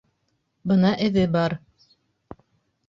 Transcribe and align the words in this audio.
—Бына 0.71 0.93
эҙе 1.09 1.27
бар. 1.37 1.57